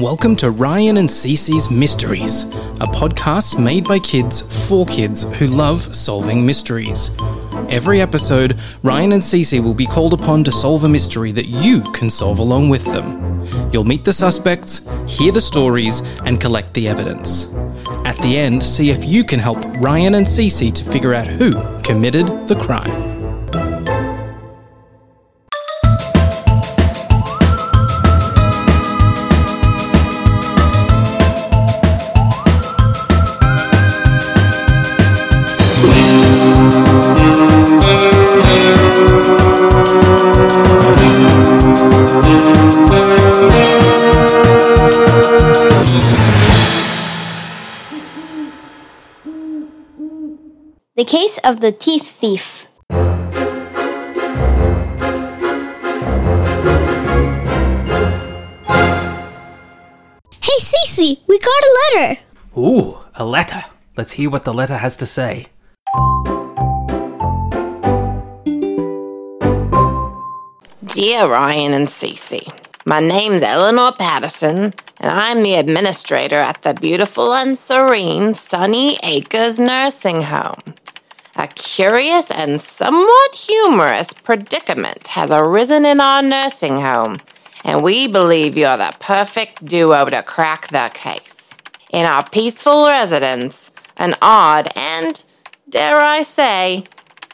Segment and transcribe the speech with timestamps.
[0.00, 2.42] Welcome to Ryan and Cece's Mysteries,
[2.80, 7.12] a podcast made by kids for kids who love solving mysteries.
[7.68, 11.80] Every episode, Ryan and Cece will be called upon to solve a mystery that you
[11.92, 13.40] can solve along with them.
[13.72, 17.46] You'll meet the suspects, hear the stories, and collect the evidence.
[18.04, 21.52] At the end, see if you can help Ryan and Cece to figure out who
[21.82, 23.13] committed the crime.
[51.14, 52.66] Case of the Teeth Thief.
[60.42, 62.20] Hey, Cece, we got a letter.
[62.58, 63.64] Ooh, a letter.
[63.96, 65.46] Let's hear what the letter has to say.
[70.84, 72.52] Dear Ryan and Cece,
[72.86, 79.60] my name's Eleanor Patterson, and I'm the administrator at the beautiful and serene Sunny Acres
[79.60, 80.74] Nursing Home.
[81.36, 87.16] A curious and somewhat humorous predicament has arisen in our nursing home,
[87.64, 91.54] and we believe you're the perfect duo to crack the case.
[91.90, 95.24] In our peaceful residence, an odd and,
[95.68, 96.84] dare I say,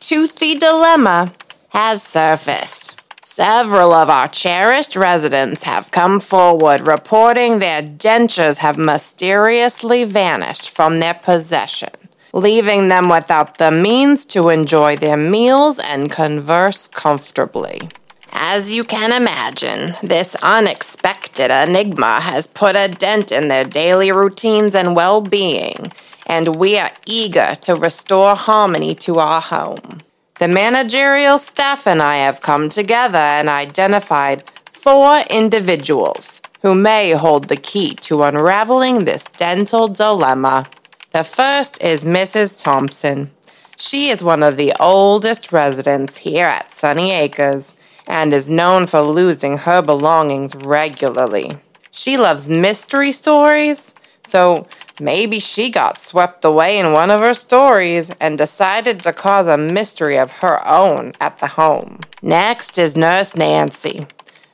[0.00, 1.32] toothy dilemma
[1.68, 3.02] has surfaced.
[3.22, 11.00] Several of our cherished residents have come forward reporting their dentures have mysteriously vanished from
[11.00, 11.90] their possession,
[12.32, 17.88] leaving them without the means to enjoy their meals and converse comfortably.
[18.32, 24.74] As you can imagine, this unexpected enigma has put a dent in their daily routines
[24.74, 25.92] and well being,
[26.26, 30.00] and we are eager to restore harmony to our home.
[30.38, 37.48] The managerial staff and I have come together and identified four individuals who may hold
[37.48, 40.66] the key to unraveling this dental dilemma.
[41.12, 42.62] The first is Mrs.
[42.62, 43.32] Thompson.
[43.76, 47.74] She is one of the oldest residents here at Sunny Acres
[48.06, 51.58] and is known for losing her belongings regularly.
[51.90, 53.92] She loves mystery stories,
[54.28, 54.68] so
[55.00, 59.56] maybe she got swept away in one of her stories and decided to cause a
[59.56, 61.98] mystery of her own at the home.
[62.22, 64.06] Next is Nurse Nancy.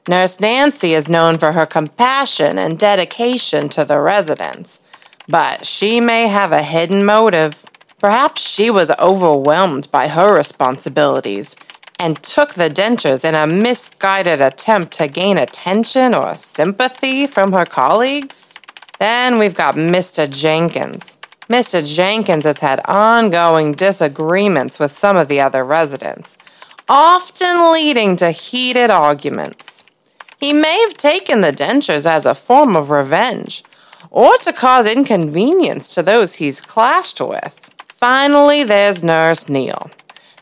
[0.09, 4.81] Nurse Nancy is known for her compassion and dedication to the residents,
[5.29, 7.65] but she may have a hidden motive.
[7.99, 11.57] Perhaps she was overwhelmed by her responsibilities
[11.99, 17.65] and took the dentures in a misguided attempt to gain attention or sympathy from her
[17.65, 18.55] colleagues.
[18.99, 20.29] Then we've got Mr.
[20.29, 21.19] Jenkins.
[21.49, 21.87] Mr.
[21.87, 26.37] Jenkins has had ongoing disagreements with some of the other residents,
[26.89, 29.85] often leading to heated arguments.
[30.39, 33.63] He may have taken the dentures as a form of revenge,
[34.11, 37.59] or to cause inconvenience to those he's clashed with.
[37.89, 39.91] Finally, there's Nurse Neal.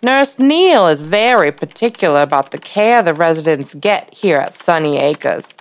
[0.03, 5.57] Nurse Neal is very particular about the care the residents get here at Sunny Acres.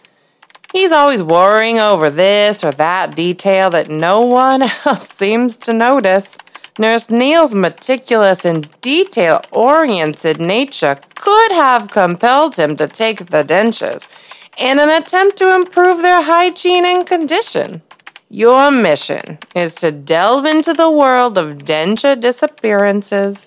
[0.74, 6.36] He's always worrying over this or that detail that no one else seems to notice.
[6.80, 14.08] Nurse Neal's meticulous and detail oriented nature could have compelled him to take the dentures
[14.58, 17.83] in an attempt to improve their hygiene and condition.
[18.36, 23.46] Your mission is to delve into the world of denture disappearances,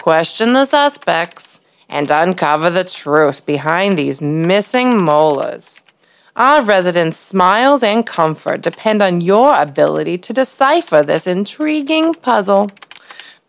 [0.00, 5.80] question the suspects, and uncover the truth behind these missing molars.
[6.36, 12.70] Our residents' smiles and comfort depend on your ability to decipher this intriguing puzzle.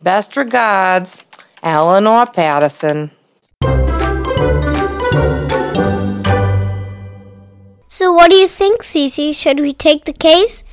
[0.02, 1.24] Best regards,
[1.62, 3.12] Eleanor Patterson.
[7.92, 9.36] So, what do you think, Cece?
[9.36, 10.64] Should we take the case?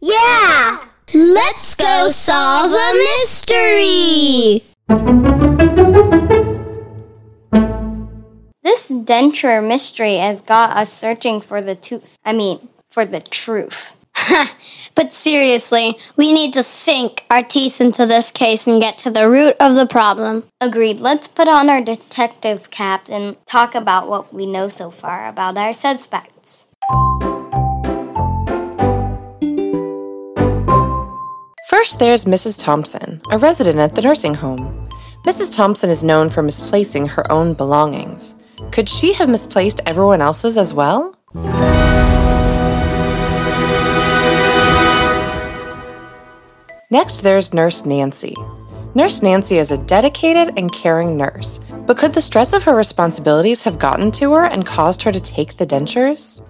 [0.00, 0.84] Yeah!
[1.14, 4.62] Let's go solve a mystery!
[8.62, 12.18] This denture mystery has got us searching for the tooth.
[12.24, 13.92] I mean, for the truth.
[14.94, 19.30] but seriously, we need to sink our teeth into this case and get to the
[19.30, 20.44] root of the problem.
[20.60, 21.00] Agreed.
[21.00, 25.56] Let's put on our detective caps and talk about what we know so far about
[25.56, 26.66] our suspects.
[31.66, 32.56] First, there's Mrs.
[32.62, 34.88] Thompson, a resident at the nursing home.
[35.24, 35.52] Mrs.
[35.52, 38.36] Thompson is known for misplacing her own belongings.
[38.70, 41.16] Could she have misplaced everyone else's as well?
[46.88, 48.36] Next, there's Nurse Nancy.
[48.94, 53.64] Nurse Nancy is a dedicated and caring nurse, but could the stress of her responsibilities
[53.64, 56.42] have gotten to her and caused her to take the dentures?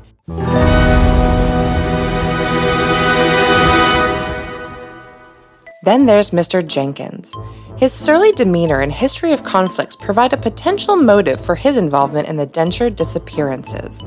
[5.86, 6.66] Then there's Mr.
[6.66, 7.32] Jenkins.
[7.76, 12.36] His surly demeanor and history of conflicts provide a potential motive for his involvement in
[12.36, 14.02] the denture disappearances.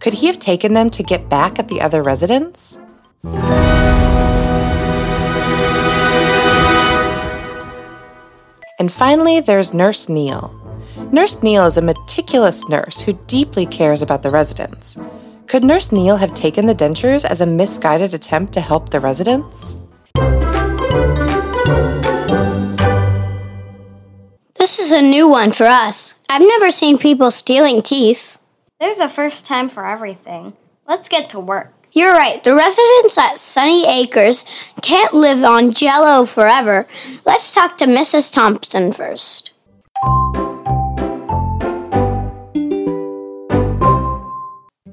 [0.00, 2.78] Could he have taken them to get back at the other residents?
[8.78, 10.52] And finally, there's Nurse Neal.
[11.10, 14.98] Nurse Neal is a meticulous nurse who deeply cares about the residents.
[15.46, 19.78] Could Nurse Neal have taken the dentures as a misguided attempt to help the residents?
[24.76, 26.14] This is a new one for us.
[26.28, 28.38] I've never seen people stealing teeth.
[28.80, 30.54] There's a first time for everything.
[30.88, 31.72] Let's get to work.
[31.92, 32.42] You're right.
[32.42, 34.44] The residents at Sunny Acres
[34.82, 36.88] can't live on jello forever.
[37.24, 38.32] Let's talk to Mrs.
[38.32, 39.52] Thompson first.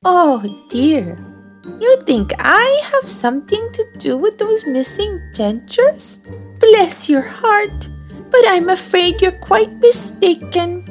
[0.06, 1.18] Oh dear.
[1.80, 6.19] You think I have something to do with those missing dentures?
[6.60, 7.89] Bless your heart.
[8.31, 10.86] But I'm afraid you're quite mistaken.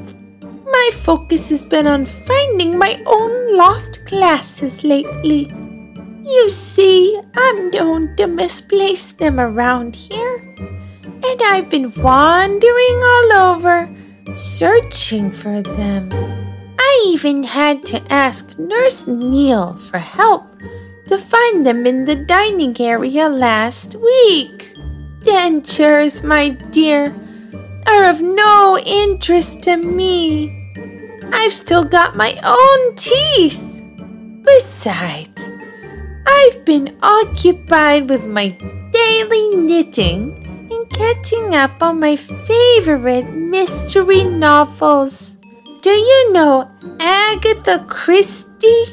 [0.64, 5.50] My focus has been on finding my own lost glasses lately.
[6.24, 10.36] You see, I'm known to misplace them around here.
[10.56, 13.90] And I've been wandering all over,
[14.36, 16.10] searching for them.
[16.78, 20.44] I even had to ask Nurse Neal for help
[21.08, 24.72] to find them in the dining area last week.
[25.24, 27.14] Dentures, my dear,
[27.86, 30.56] are of no interest to me.
[31.32, 33.62] I've still got my own teeth.
[34.44, 35.50] Besides,
[36.26, 38.48] I've been occupied with my
[38.92, 45.36] daily knitting and catching up on my favorite mystery novels.
[45.82, 48.84] Do you know Agatha Christie?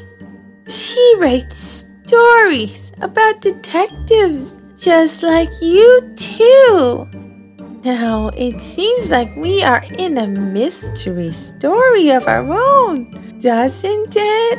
[0.68, 7.08] She writes stories about detectives just like you, too.
[7.84, 13.06] Now, it seems like we are in a mystery story of our own,
[13.38, 14.58] doesn't it?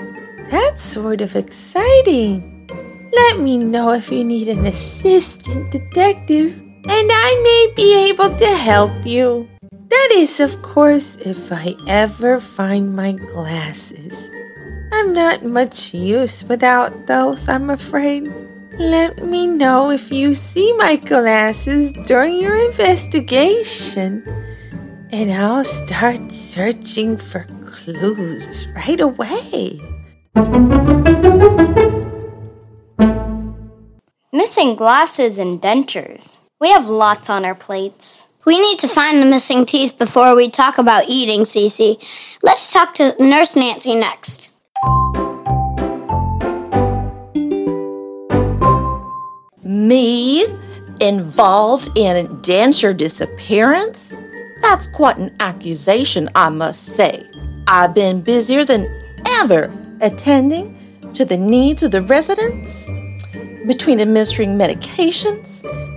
[0.50, 2.68] That's sort of exciting.
[3.12, 6.56] Let me know if you need an assistant detective,
[6.88, 9.50] and I may be able to help you.
[9.90, 14.30] That is, of course, if I ever find my glasses.
[14.94, 18.32] I'm not much use without those, I'm afraid.
[18.80, 24.24] Let me know if you see my glasses during your investigation,
[25.12, 29.82] and I'll start searching for clues right away.
[34.32, 36.40] Missing glasses and dentures.
[36.62, 38.30] We have lots on our plates.
[38.46, 42.02] We need to find the missing teeth before we talk about eating, Cece.
[42.42, 44.52] Let's talk to Nurse Nancy next.
[49.90, 50.46] Me?
[51.00, 54.16] Involved in denture disappearance?
[54.62, 57.26] That's quite an accusation, I must say.
[57.66, 58.86] I've been busier than
[59.26, 60.78] ever attending
[61.14, 62.88] to the needs of the residents,
[63.66, 65.48] between administering medications,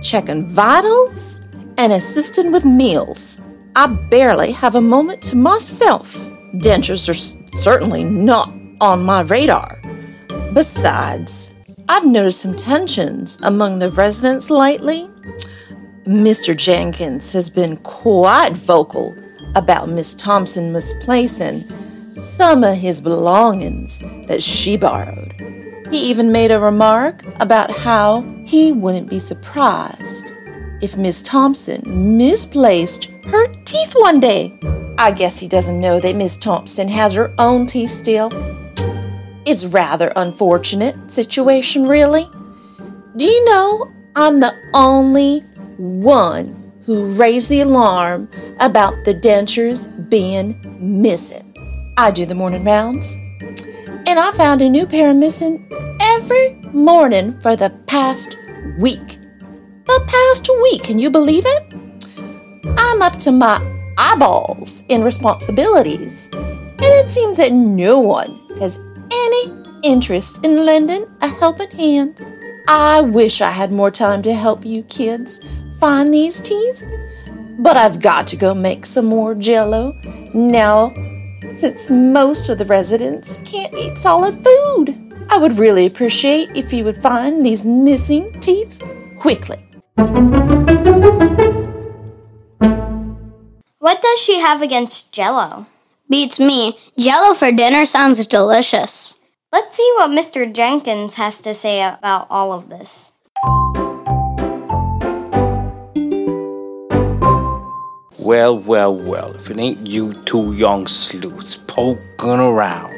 [0.01, 1.39] checking vitals,
[1.77, 3.39] and assisting with meals.
[3.75, 6.15] I barely have a moment to myself.
[6.55, 8.51] Dentures are certainly not
[8.81, 9.79] on my radar.
[10.53, 11.52] Besides,
[11.93, 15.07] I've noticed some tensions among the residents lately.
[16.07, 16.57] Mr.
[16.57, 19.15] Jenkins has been quite vocal
[19.53, 21.69] about Miss Thompson misplacing
[22.15, 25.35] some of his belongings that she borrowed.
[25.91, 30.33] He even made a remark about how he wouldn't be surprised
[30.81, 34.51] if Miss Thompson misplaced her teeth one day.
[34.97, 38.31] I guess he doesn't know that Miss Thompson has her own teeth still.
[39.45, 42.27] It's rather unfortunate situation, really.
[43.17, 45.39] Do you know I'm the only
[45.77, 51.53] one who raised the alarm about the dentures being missing?
[51.97, 53.05] I do the morning rounds,
[54.07, 55.67] and I found a new pair missing
[55.99, 58.37] every morning for the past
[58.79, 59.19] week.
[59.85, 61.73] The past week, can you believe it?
[62.77, 63.61] I'm up to my
[63.97, 68.79] eyeballs in responsibilities, and it seems that no one has
[69.13, 69.53] any
[69.83, 72.21] interest in lending a helping hand.
[72.67, 75.39] I wish I had more time to help you kids
[75.79, 76.83] find these teeth,
[77.59, 79.93] but I've got to go make some more jello
[80.33, 80.93] now
[81.53, 85.13] since most of the residents can't eat solid food.
[85.29, 88.81] I would really appreciate if you would find these missing teeth
[89.17, 89.57] quickly.
[93.79, 95.67] What does she have against Jello?
[96.09, 96.77] Beats me.
[96.97, 99.19] Jello for dinner sounds delicious.
[99.51, 100.51] Let's see what Mr.
[100.51, 103.11] Jenkins has to say about all of this.
[108.19, 112.93] Well, well, well, if it ain't you two young sleuths poking around.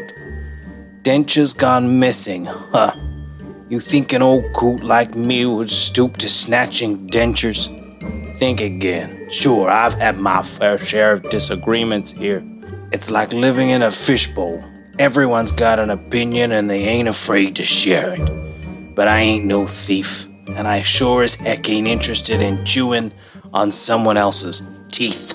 [1.03, 2.91] Denture's gone missing, huh?
[3.69, 7.69] You think an old coot like me would stoop to snatching dentures?
[8.39, 9.29] Think again.
[9.31, 12.43] Sure, I've had my fair share of disagreements here.
[12.92, 14.63] It's like living in a fishbowl.
[15.00, 18.96] Everyone's got an opinion and they ain't afraid to share it.
[18.96, 20.25] But I ain't no thief,
[20.56, 23.12] and I sure as heck ain't interested in chewing
[23.54, 25.34] on someone else's teeth.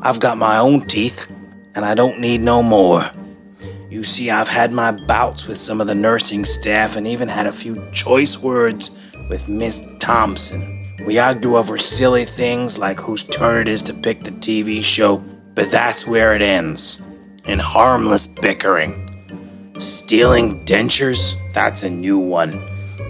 [0.00, 1.26] I've got my own teeth,
[1.74, 3.10] and I don't need no more.
[3.90, 7.46] You see, I've had my bouts with some of the nursing staff and even had
[7.46, 8.90] a few choice words
[9.28, 10.94] with Miss Thompson.
[11.06, 15.22] We argue over silly things like whose turn it is to pick the TV show,
[15.58, 17.02] but that's where it ends.
[17.46, 18.94] In harmless bickering.
[19.80, 21.34] Stealing dentures?
[21.52, 22.62] That's a new one.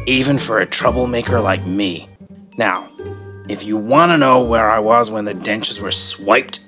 [0.06, 2.08] Even for a troublemaker like me.
[2.56, 2.88] Now,
[3.50, 6.60] if you want to know where I was when the dentures were swiped,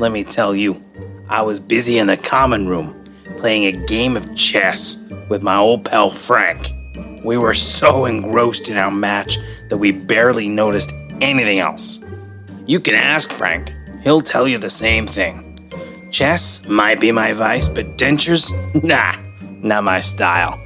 [0.00, 0.82] let me tell you,
[1.28, 3.04] I was busy in the common room
[3.38, 4.96] playing a game of chess
[5.28, 6.72] with my old pal Frank.
[7.22, 12.00] We were so engrossed in our match that we barely noticed anything else.
[12.66, 15.46] You can ask Frank, he'll tell you the same thing.
[16.10, 18.50] Chess might be my vice, but dentures?
[18.82, 19.16] Nah,
[19.62, 20.60] not my style.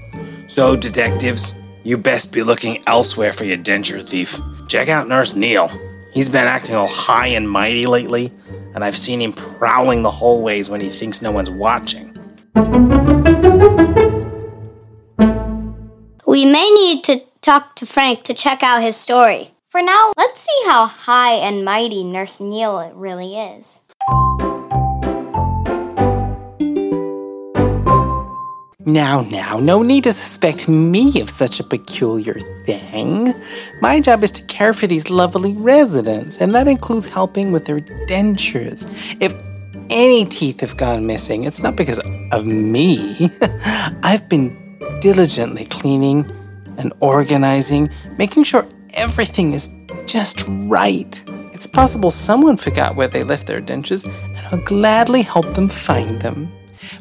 [0.47, 4.39] So, detectives, you best be looking elsewhere for your denture thief.
[4.69, 5.69] Check out Nurse Neal.
[6.13, 8.33] He's been acting all high and mighty lately,
[8.75, 12.11] and I've seen him prowling the hallways when he thinks no one's watching.
[16.27, 19.54] We may need to talk to Frank to check out his story.
[19.75, 23.83] For now, let's see how high and mighty Nurse Neal really is.
[28.87, 33.35] Now, now, no need to suspect me of such a peculiar thing.
[33.81, 37.81] My job is to care for these lovely residents, and that includes helping with their
[38.07, 38.87] dentures.
[39.21, 39.35] If
[39.91, 41.99] any teeth have gone missing, it's not because
[42.31, 43.29] of me.
[44.05, 44.57] I've been
[45.01, 46.31] diligently cleaning
[46.79, 49.71] and organizing, making sure everything is
[50.07, 51.23] just right.
[51.53, 56.21] It's possible someone forgot where they left their dentures, and I'll gladly help them find
[56.21, 56.53] them.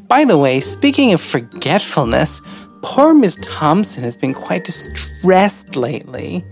[0.07, 2.41] By the way, speaking of forgetfulness,
[2.81, 6.43] poor Miss Thompson has been quite distressed lately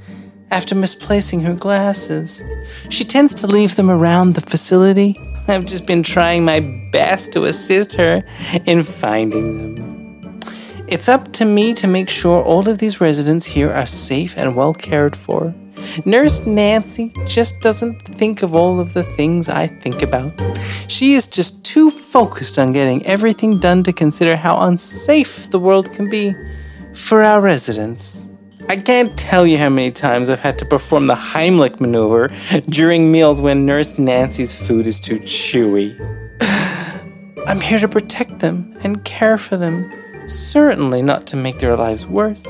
[0.51, 2.43] after misplacing her glasses.
[2.89, 5.17] She tends to leave them around the facility.
[5.47, 6.59] I've just been trying my
[6.91, 8.23] best to assist her
[8.65, 9.90] in finding them.
[10.91, 14.57] It's up to me to make sure all of these residents here are safe and
[14.57, 15.55] well cared for.
[16.03, 20.33] Nurse Nancy just doesn't think of all of the things I think about.
[20.89, 25.89] She is just too focused on getting everything done to consider how unsafe the world
[25.93, 26.35] can be
[26.93, 28.25] for our residents.
[28.67, 32.31] I can't tell you how many times I've had to perform the Heimlich maneuver
[32.67, 35.97] during meals when Nurse Nancy's food is too chewy.
[37.47, 39.89] I'm here to protect them and care for them,
[40.31, 42.45] certainly not to make their lives worse.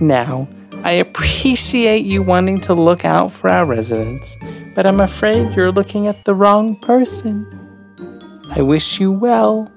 [0.00, 0.48] Now,
[0.82, 4.36] I appreciate you wanting to look out for our residents,
[4.74, 7.46] but I'm afraid you're looking at the wrong person.
[8.50, 9.70] I wish you well.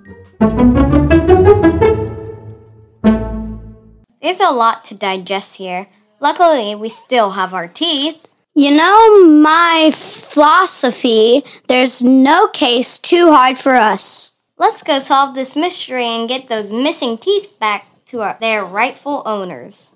[4.22, 5.88] There's a lot to digest here.
[6.20, 8.18] Luckily, we still have our teeth.
[8.56, 14.33] You know my philosophy there's no case too hard for us.
[14.64, 19.22] Let's go solve this mystery and get those missing teeth back to our, their rightful
[19.26, 19.92] owners.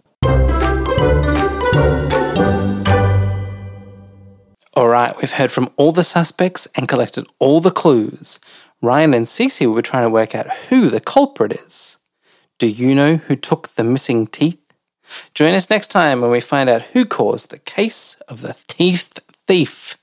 [4.73, 8.39] All right, we've heard from all the suspects and collected all the clues.
[8.81, 11.97] Ryan and Cece will be trying to work out who the culprit is.
[12.59, 14.59] Do you know who took the missing teeth?
[15.33, 19.17] Join us next time when we find out who caused the case of the teeth
[19.31, 19.97] thief.